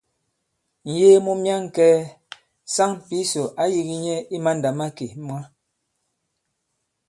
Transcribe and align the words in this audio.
Ŋ̀yee 0.93 1.17
mu 1.25 1.33
myaŋkɛ̄ɛ̄, 1.43 2.09
saŋ 2.73 2.91
Pǐsò 3.07 3.43
ǎ 3.61 3.63
yīgī 3.73 3.95
nyɛ 4.03 4.15
i 4.35 4.37
mandàmakè 4.43 5.07
mwǎ. 5.25 5.39